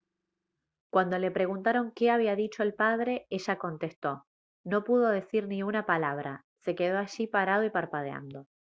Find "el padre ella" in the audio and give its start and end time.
2.63-3.59